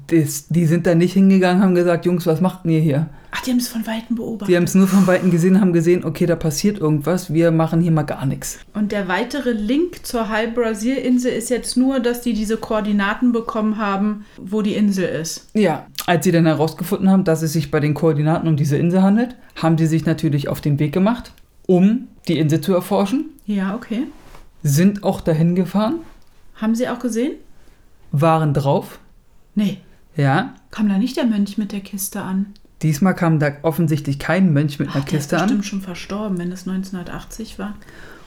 Das, 0.08 0.48
die 0.48 0.68
sind 0.68 0.86
da 0.86 0.94
nicht 0.94 1.14
hingegangen, 1.14 1.64
haben 1.64 1.74
gesagt, 1.74 2.06
Jungs, 2.06 2.28
was 2.28 2.40
macht 2.40 2.66
ihr 2.66 2.80
hier? 2.80 3.10
Ach, 3.32 3.42
die 3.42 3.50
haben 3.50 3.58
es 3.58 3.68
von 3.68 3.88
Weitem 3.88 4.16
beobachtet. 4.16 4.50
Die 4.50 4.56
haben 4.56 4.66
es 4.66 4.76
nur 4.76 4.88
von 4.88 5.08
Weitem 5.08 5.32
gesehen, 5.32 5.60
haben 5.60 5.74
gesehen, 5.74 6.04
okay, 6.06 6.28
da 6.28 6.36
passiert 6.36 6.78
irgendwas, 6.78 7.34
wir 7.34 7.50
machen 7.50 7.82
hier 7.82 7.92
mal 7.92 8.04
gar 8.04 8.28
nichts. 8.28 8.60
Und 8.76 8.92
der 8.92 9.08
weitere 9.08 9.54
Link 9.54 10.06
zur 10.06 10.30
Halb-Brasil-Insel 10.30 11.32
ist 11.32 11.50
jetzt 11.50 11.78
nur, 11.78 12.00
dass 12.00 12.22
die 12.22 12.34
diese 12.34 12.58
Koordinaten 12.58 13.32
bekommen 13.32 13.78
haben, 13.78 14.26
wo 14.38 14.62
die 14.62 14.76
Insel 14.76 15.06
ist. 15.06 15.48
Ja, 15.56 15.88
als 16.06 16.26
sie 16.26 16.32
dann 16.32 16.46
herausgefunden 16.46 17.10
haben, 17.10 17.24
dass 17.24 17.42
es 17.42 17.54
sich 17.54 17.72
bei 17.72 17.80
den 17.80 17.96
Koordinaten 17.96 18.48
um 18.48 18.58
diese 18.58 18.78
Insel 18.78 19.02
handelt, 19.02 19.36
haben 19.56 19.80
sie 19.80 19.88
sich 19.88 20.06
natürlich 20.06 20.48
auf 20.48 20.62
den 20.62 20.78
Weg 20.78 20.92
gemacht, 20.94 21.32
um 21.66 22.08
die 22.28 22.38
Insel 22.38 22.62
zu 22.62 22.74
erforschen, 22.76 23.32
Ja, 23.48 23.74
okay. 23.74 24.04
sind 24.62 25.04
auch 25.04 25.22
dahin 25.22 25.56
gefahren, 25.56 25.96
Haben 26.62 26.76
sie 26.76 26.88
auch 26.88 27.00
gesehen? 27.00 27.34
waren 28.14 28.54
drauf, 28.54 29.00
Nee. 29.56 29.78
ja. 30.18 30.54
Kam 30.70 30.90
da 30.90 30.98
nicht 30.98 31.16
der 31.18 31.26
Mönch 31.26 31.58
mit 31.58 31.72
der 31.72 31.80
Kiste 31.80 32.22
an? 32.22 32.48
Diesmal 32.82 33.16
kam 33.16 33.40
da 33.40 33.52
offensichtlich 33.62 34.20
kein 34.20 34.52
Mönch 34.54 34.80
mit 34.80 34.90
einer 34.90 34.98
Ach, 35.02 35.06
der 35.06 35.20
ist 35.20 35.30
Kiste 35.30 35.38
an. 35.38 35.44
bestimmt 35.44 35.66
schon 35.66 35.82
verstorben, 35.82 36.38
wenn 36.38 36.52
es 36.52 36.68
1980 36.68 37.58
war. 37.60 37.76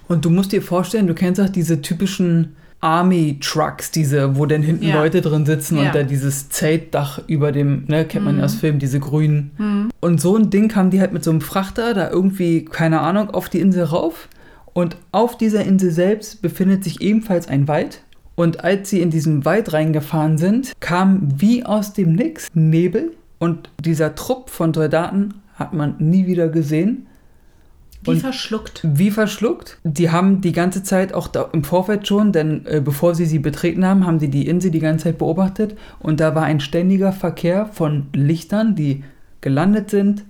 Und 0.08 0.24
du 0.24 0.30
musst 0.30 0.52
dir 0.52 0.62
vorstellen, 0.62 1.06
du 1.06 1.14
kennst 1.14 1.40
auch 1.40 1.48
diese 1.50 1.82
typischen 1.82 2.56
Army-Trucks, 2.80 3.90
diese, 3.90 4.36
wo 4.36 4.46
dann 4.46 4.62
hinten 4.62 4.84
Ja. 4.86 4.96
Leute 4.96 5.20
drin 5.20 5.44
sitzen 5.46 5.76
Ja. 5.78 5.86
und 5.86 5.94
da 5.94 6.02
dieses 6.02 6.48
Zeltdach 6.48 7.20
über 7.26 7.52
dem, 7.52 7.84
ne, 7.88 8.04
kennt 8.06 8.24
man 8.24 8.38
ja 8.38 8.44
aus 8.44 8.54
Filmen, 8.54 8.78
diese 8.78 9.00
grünen. 9.00 9.50
Mhm. 9.58 9.90
Und 10.00 10.20
so 10.20 10.36
ein 10.36 10.50
Ding 10.50 10.68
kamen 10.68 10.90
die 10.90 11.00
halt 11.00 11.12
mit 11.12 11.24
so 11.24 11.30
einem 11.30 11.40
Frachter 11.40 11.92
da 11.94 12.08
irgendwie, 12.10 12.64
keine 12.64 13.00
Ahnung, 13.00 13.30
auf 13.30 13.48
die 13.48 13.60
Insel 13.60 13.84
rauf. 13.84 14.28
Und 14.72 14.96
auf 15.12 15.36
dieser 15.38 15.64
Insel 15.64 15.90
selbst 15.90 16.40
befindet 16.42 16.84
sich 16.84 17.00
ebenfalls 17.00 17.48
ein 17.48 17.68
Wald. 17.68 18.02
Und 18.36 18.64
als 18.64 18.90
sie 18.90 19.00
in 19.00 19.10
diesen 19.10 19.44
Wald 19.44 19.72
reingefahren 19.72 20.38
sind, 20.38 20.72
kam 20.80 21.28
wie 21.40 21.64
aus 21.64 21.92
dem 21.92 22.14
Nix 22.14 22.48
Nebel. 22.54 23.12
Und 23.38 23.70
dieser 23.84 24.14
Trupp 24.14 24.50
von 24.50 24.72
Soldaten 24.74 25.34
hat 25.54 25.72
man 25.72 25.94
nie 25.98 26.26
wieder 26.26 26.48
gesehen. 26.48 27.06
Wie 28.02 28.10
Und- 28.10 28.18
verschluckt. 28.20 28.80
Wie 28.84 29.10
verschluckt. 29.10 29.78
Die 29.84 30.10
haben 30.10 30.40
die 30.40 30.52
ganze 30.52 30.82
Zeit 30.82 31.14
auch 31.14 31.30
im 31.52 31.64
Vorfeld 31.64 32.06
schon, 32.08 32.32
denn 32.32 32.66
äh, 32.66 32.80
bevor 32.84 33.14
sie 33.14 33.24
sie 33.24 33.38
betreten 33.38 33.84
haben, 33.86 34.04
haben 34.06 34.18
sie 34.18 34.28
die 34.28 34.46
Insel 34.46 34.70
die 34.70 34.80
ganze 34.80 35.04
Zeit 35.04 35.18
beobachtet 35.18 35.76
und 36.00 36.20
da 36.20 36.34
war 36.34 36.42
ein 36.42 36.60
ständiger 36.60 37.12
Verkehr 37.12 37.66
von 37.66 38.06
Lichtern, 38.14 38.74
die 38.74 39.04
gelandet 39.40 39.88
sind, 39.90 40.24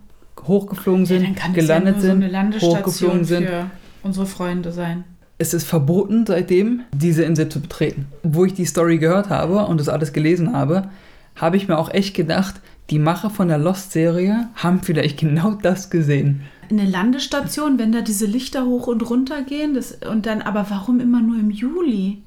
hochgeflogen 0.47 1.03
Ja, 1.07 1.07
sind, 1.07 1.23
ja 1.39 1.53
gelandet 1.53 2.01
so 2.01 2.11
eine 2.11 2.21
sind, 2.23 2.31
Landestation 2.33 2.79
hochgeflogen 2.81 3.25
sind. 3.25 3.47
für 3.49 3.67
unsere 4.05 4.27
Freunde 4.27 4.71
sein. 4.71 5.05
Es 5.45 5.53
ist 5.53 5.67
verboten 5.67 6.25
seitdem, 6.25 6.85
diese 6.95 7.23
Insel 7.23 7.51
zu 7.51 7.61
betreten. 7.61 8.07
Wo 8.23 8.47
ich 8.47 8.55
die 8.55 8.65
Story 8.65 8.97
gehört 8.97 9.29
habe 9.29 9.67
und 9.67 9.79
das 9.79 9.91
alles 9.91 10.15
gelesen 10.15 10.57
habe, 10.57 10.89
habe 11.37 11.59
ich 11.59 11.69
mir 11.69 11.77
auch 11.77 11.91
echt 11.91 12.17
gedacht, 12.17 12.63
die 12.89 12.99
Macher 12.99 13.29
von 13.29 13.49
der 13.49 13.59
Lost-Serie 13.59 14.49
haben 14.55 14.81
vielleicht 14.81 15.19
genau 15.21 15.51
das 15.51 15.91
gesehen. 15.91 16.45
Eine 16.71 16.87
Landestation, 16.87 17.79
wenn 17.79 17.93
da 17.93 18.01
diese 18.01 18.25
Lichter 18.25 18.65
hoch 18.65 18.87
und 18.87 19.03
runter 19.03 19.43
gehen, 19.43 19.75
das, 19.75 19.99
und 20.11 20.25
dann, 20.25 20.41
aber 20.41 20.65
warum 20.71 20.99
immer 20.99 21.21
nur 21.21 21.39
im 21.39 21.51
Juli? 21.51 22.23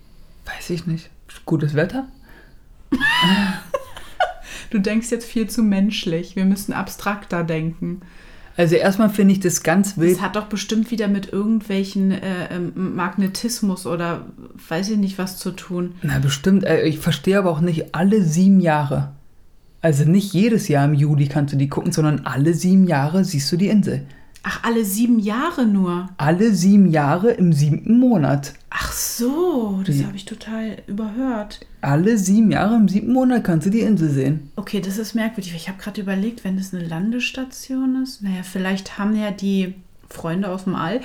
Weiß 0.45 0.69
ich 0.69 0.85
nicht. 0.85 1.09
Gutes 1.47 1.73
Wetter? 1.73 2.05
Du 4.69 4.79
denkst 4.79 5.11
jetzt 5.11 5.25
viel 5.25 5.49
zu 5.49 5.63
menschlich. 5.63 6.35
Wir 6.35 6.43
müssen 6.43 6.73
abstrakter 6.73 7.45
denken. 7.45 8.01
Also 8.57 8.75
erstmal 8.75 9.09
finde 9.11 9.33
ich 9.33 9.39
das 9.39 9.61
ganz 9.61 9.97
wild. 9.97 10.15
Das 10.15 10.21
hat 10.21 10.35
doch 10.35 10.47
bestimmt 10.47 10.89
wieder 10.89 11.07
mit 11.07 11.31
irgendwelchen 11.31 12.11
äh, 12.11 12.47
ähm, 12.51 12.95
Magnetismus 12.95 13.85
oder 13.85 14.25
weiß 14.67 14.89
ich 14.89 14.97
nicht 14.97 15.19
was 15.19 15.37
zu 15.37 15.51
tun. 15.51 15.93
Na, 16.01 16.17
bestimmt. 16.17 16.63
Äh, 16.63 16.81
Ich 16.87 16.97
verstehe 16.97 17.37
aber 17.37 17.51
auch 17.51 17.61
nicht 17.61 17.93
alle 17.93 18.23
sieben 18.23 18.59
Jahre. 18.59 19.11
Also 19.81 20.05
nicht 20.05 20.33
jedes 20.33 20.67
Jahr 20.67 20.85
im 20.85 20.95
Juli 20.95 21.27
kannst 21.27 21.53
du 21.53 21.57
die 21.57 21.69
gucken, 21.69 21.91
sondern 21.91 22.21
alle 22.25 22.55
sieben 22.55 22.87
Jahre 22.87 23.23
siehst 23.23 23.51
du 23.51 23.57
die 23.57 23.67
Insel. 23.67 24.07
Ach, 24.49 24.63
alle 24.63 24.85
sieben 24.85 25.19
Jahre 25.19 25.65
nur. 25.65 26.07
Alle 26.15 26.53
sieben 26.55 26.89
Jahre 26.89 27.31
im 27.31 27.51
siebten 27.51 27.99
Monat. 27.99 28.53
Ach 28.69 28.93
so, 28.93 29.81
das 29.85 30.01
habe 30.05 30.15
ich 30.15 30.23
total 30.23 30.77
überhört. 30.87 31.59
Alle 31.81 32.17
sieben 32.17 32.51
Jahre 32.51 32.75
im 32.75 32.87
siebten 32.87 33.11
Monat 33.11 33.43
kannst 33.43 33.67
du 33.67 33.71
die 33.71 33.81
Insel 33.81 34.09
sehen. 34.09 34.49
Okay, 34.55 34.79
das 34.79 34.97
ist 34.97 35.15
merkwürdig. 35.15 35.53
Ich 35.53 35.67
habe 35.67 35.81
gerade 35.81 35.99
überlegt, 35.99 36.45
wenn 36.45 36.55
das 36.55 36.73
eine 36.73 36.85
Landestation 36.85 38.01
ist. 38.03 38.21
Naja, 38.23 38.43
vielleicht 38.43 38.97
haben 38.97 39.19
ja 39.19 39.31
die 39.31 39.73
Freunde 40.09 40.49
aus 40.49 40.63
dem 40.63 40.75
All 40.75 41.01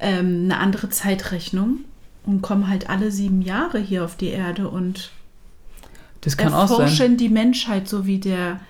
ähm, 0.00 0.42
eine 0.44 0.58
andere 0.58 0.90
Zeitrechnung 0.90 1.78
und 2.26 2.42
kommen 2.42 2.68
halt 2.68 2.90
alle 2.90 3.10
sieben 3.10 3.40
Jahre 3.40 3.78
hier 3.78 4.04
auf 4.04 4.16
die 4.16 4.28
Erde 4.28 4.68
und 4.68 5.10
Das 6.20 6.36
kann 6.36 6.52
auch 6.52 6.68
sein. 6.68 6.80
erforschen 6.80 7.16
die 7.16 7.30
Menschheit, 7.30 7.88
so 7.88 8.04
wie 8.04 8.18
der 8.18 8.60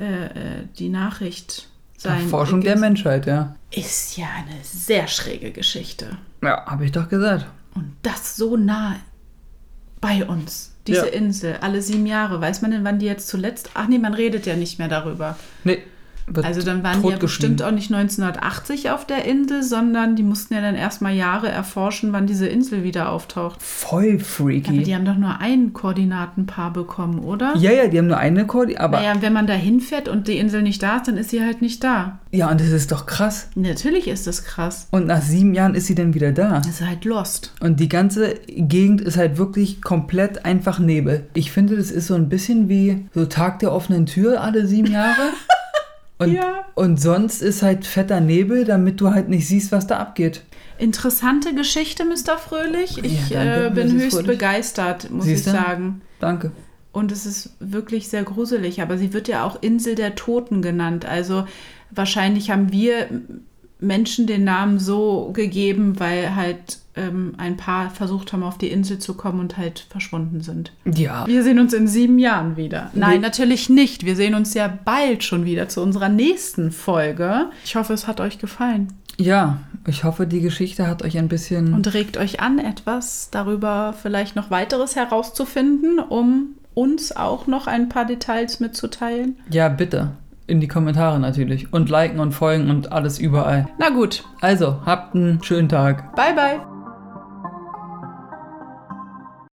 äh, 0.00 0.24
äh, 0.24 0.30
die 0.76 0.88
Nachricht 0.88 1.68
sein. 2.04 2.22
Erforschung 2.22 2.60
der 2.60 2.78
Menschheit, 2.78 3.26
ja. 3.26 3.56
Ist 3.70 4.16
ja 4.16 4.26
eine 4.36 4.56
sehr 4.62 5.08
schräge 5.08 5.50
Geschichte. 5.50 6.16
Ja, 6.42 6.64
habe 6.66 6.84
ich 6.84 6.92
doch 6.92 7.08
gesagt. 7.08 7.46
Und 7.74 7.96
das 8.02 8.36
so 8.36 8.56
nah 8.56 8.96
bei 10.00 10.24
uns. 10.24 10.72
Diese 10.86 11.06
Ja. 11.06 11.12
Insel, 11.12 11.56
alle 11.60 11.80
sieben 11.82 12.06
Jahre. 12.06 12.40
Weiß 12.40 12.62
man 12.62 12.70
denn, 12.70 12.84
wann 12.84 12.98
die 12.98 13.06
jetzt 13.06 13.26
zuletzt. 13.28 13.70
Ach 13.74 13.88
nee, 13.88 13.98
man 13.98 14.14
redet 14.14 14.46
ja 14.46 14.54
nicht 14.54 14.78
mehr 14.78 14.88
darüber. 14.88 15.36
Nee. 15.64 15.82
Also 16.42 16.62
dann 16.62 16.82
waren 16.82 17.02
die 17.02 17.08
ja 17.08 17.16
bestimmt 17.18 17.62
auch 17.62 17.70
nicht 17.70 17.92
1980 17.92 18.90
auf 18.90 19.06
der 19.06 19.24
Insel, 19.26 19.62
sondern 19.62 20.16
die 20.16 20.22
mussten 20.22 20.54
ja 20.54 20.60
dann 20.60 20.74
erstmal 20.74 21.14
Jahre 21.14 21.48
erforschen, 21.48 22.12
wann 22.12 22.26
diese 22.26 22.46
Insel 22.46 22.82
wieder 22.82 23.10
auftaucht. 23.10 23.62
Voll 23.62 24.14
Aber 24.14 24.24
freaky. 24.24 24.82
die 24.82 24.94
haben 24.94 25.04
doch 25.04 25.16
nur 25.16 25.38
ein 25.40 25.72
Koordinatenpaar 25.72 26.72
bekommen, 26.72 27.18
oder? 27.20 27.54
ja, 27.56 27.70
ja, 27.72 27.88
die 27.88 27.98
haben 27.98 28.06
nur 28.06 28.16
eine 28.18 28.46
Koordinate, 28.46 28.82
aber 28.82 28.98
Naja, 28.98 29.14
wenn 29.20 29.32
man 29.32 29.46
da 29.46 29.52
hinfährt 29.54 30.08
und 30.08 30.26
die 30.28 30.38
Insel 30.38 30.62
nicht 30.62 30.82
da 30.82 30.96
ist, 30.96 31.08
dann 31.08 31.16
ist 31.16 31.30
sie 31.30 31.42
halt 31.44 31.60
nicht 31.62 31.84
da. 31.84 32.18
ja, 32.32 32.50
und 32.50 32.60
das 32.60 32.68
ist 32.68 32.90
doch 32.90 33.06
krass. 33.06 33.48
Natürlich 33.54 34.08
ist 34.08 34.26
das 34.26 34.44
krass. 34.44 34.88
Und 34.90 35.06
nach 35.06 35.22
sieben 35.22 35.54
Jahren 35.54 35.74
ist 35.74 35.86
sie 35.86 35.94
dann 35.94 36.14
wieder 36.14 36.32
da. 36.32 36.58
Das 36.58 36.80
ist 36.80 36.86
halt 36.86 37.04
lost. 37.04 37.52
Und 37.60 37.80
die 37.80 37.88
ganze 37.88 38.34
Gegend 38.46 39.00
ist 39.00 39.16
halt 39.16 39.36
wirklich 39.38 39.82
komplett 39.82 40.44
einfach 40.44 40.78
Nebel. 40.78 41.26
Ich 41.34 41.52
finde, 41.52 41.76
das 41.76 41.90
ist 41.90 42.06
so 42.06 42.14
ein 42.14 42.28
bisschen 42.28 42.68
wie 42.68 43.06
so 43.14 43.26
Tag 43.26 43.58
der 43.60 43.72
offenen 43.72 44.06
Tür 44.06 44.40
alle 44.42 44.66
sieben 44.66 44.90
Jahre. 44.90 45.14
Und, 46.18 46.32
Ja. 46.32 46.64
und 46.74 47.00
sonst 47.00 47.42
ist 47.42 47.62
halt 47.62 47.86
fetter 47.86 48.20
Nebel, 48.20 48.64
damit 48.64 49.00
du 49.00 49.10
halt 49.10 49.28
nicht 49.28 49.48
siehst, 49.48 49.72
was 49.72 49.86
da 49.86 49.98
abgeht. 49.98 50.42
Interessante 50.78 51.54
Geschichte, 51.54 52.04
Mr. 52.04 52.38
Fröhlich. 52.38 52.98
Ich 53.04 53.30
Ja, 53.30 53.44
danke, 53.44 53.66
äh, 53.66 53.70
bin 53.70 53.88
Mrs. 53.96 54.02
höchst 54.02 54.10
Fröhlich. 54.12 54.26
begeistert, 54.28 55.10
muss 55.10 55.24
Siehst 55.24 55.46
ich 55.46 55.52
sagen. 55.52 56.02
Danke. 56.20 56.52
Und 56.92 57.10
es 57.10 57.26
ist 57.26 57.50
wirklich 57.58 58.08
sehr 58.08 58.22
gruselig, 58.22 58.80
aber 58.80 58.96
sie 58.98 59.12
wird 59.12 59.26
ja 59.26 59.44
auch 59.44 59.60
Insel 59.62 59.96
der 59.96 60.14
Toten 60.14 60.62
genannt. 60.62 61.04
Also 61.04 61.46
wahrscheinlich 61.90 62.50
haben 62.50 62.70
wir 62.70 63.08
Menschen 63.84 64.26
den 64.26 64.44
Namen 64.44 64.78
so 64.78 65.30
gegeben, 65.32 65.98
weil 66.00 66.34
halt 66.34 66.78
ähm, 66.96 67.34
ein 67.38 67.56
paar 67.56 67.90
versucht 67.90 68.32
haben, 68.32 68.42
auf 68.42 68.56
die 68.58 68.68
Insel 68.68 68.98
zu 68.98 69.14
kommen 69.14 69.40
und 69.40 69.56
halt 69.56 69.86
verschwunden 69.90 70.40
sind. 70.42 70.72
Ja. 70.84 71.26
Wir 71.26 71.42
sehen 71.42 71.58
uns 71.58 71.72
in 71.72 71.88
sieben 71.88 72.18
Jahren 72.18 72.56
wieder. 72.56 72.90
Nein, 72.94 73.14
Nee. 73.14 73.18
natürlich 73.18 73.68
nicht. 73.68 74.04
Wir 74.06 74.14
sehen 74.16 74.34
uns 74.34 74.54
ja 74.54 74.72
bald 74.84 75.24
schon 75.24 75.44
wieder 75.44 75.68
zu 75.68 75.82
unserer 75.82 76.08
nächsten 76.08 76.70
Folge. 76.70 77.46
Ich 77.64 77.74
hoffe, 77.76 77.92
es 77.92 78.06
hat 78.06 78.20
euch 78.20 78.38
gefallen 78.38 78.92
Ja, 79.18 79.58
ich 79.88 80.04
hoffe, 80.04 80.26
die 80.26 80.40
Geschichte 80.40 80.86
hat 80.86 81.02
euch 81.02 81.18
ein 81.18 81.28
bisschen. 81.28 81.74
und 81.74 81.92
regt 81.94 82.16
euch 82.16 82.40
an, 82.40 82.58
etwas 82.60 83.28
darüber 83.32 83.92
vielleicht 84.00 84.36
noch 84.36 84.50
weiteres 84.50 84.94
herauszufinden, 84.96 85.98
um 85.98 86.54
uns 86.74 87.14
auch 87.14 87.46
noch 87.46 87.66
ein 87.66 87.88
paar 87.88 88.04
Details 88.04 88.60
mitzuteilen. 88.60 89.36
ja, 89.50 89.68
bitte. 89.68 90.10
In 90.46 90.60
die 90.60 90.68
Kommentare 90.68 91.18
natürlich. 91.18 91.72
Und 91.72 91.88
liken 91.88 92.20
und 92.20 92.32
folgen 92.32 92.70
und 92.70 92.92
alles 92.92 93.18
überall. 93.18 93.66
Na 93.78 93.88
gut, 93.90 94.24
Also, 94.40 94.80
habt 94.84 95.14
einen 95.14 95.42
schönen 95.42 95.68
Tag. 95.68 96.14
bye 96.14 96.34
bye. 96.34 96.73